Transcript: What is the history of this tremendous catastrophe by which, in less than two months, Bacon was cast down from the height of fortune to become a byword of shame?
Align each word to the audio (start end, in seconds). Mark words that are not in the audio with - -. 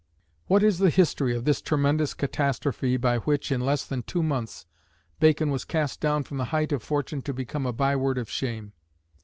What 0.47 0.63
is 0.63 0.79
the 0.79 0.89
history 0.89 1.35
of 1.35 1.45
this 1.45 1.61
tremendous 1.61 2.15
catastrophe 2.15 2.97
by 2.97 3.19
which, 3.19 3.51
in 3.51 3.61
less 3.61 3.85
than 3.85 4.01
two 4.01 4.23
months, 4.23 4.65
Bacon 5.19 5.51
was 5.51 5.63
cast 5.63 5.99
down 6.01 6.23
from 6.23 6.39
the 6.39 6.45
height 6.45 6.71
of 6.71 6.81
fortune 6.81 7.21
to 7.21 7.35
become 7.35 7.67
a 7.67 7.71
byword 7.71 8.17
of 8.17 8.27
shame? 8.27 8.73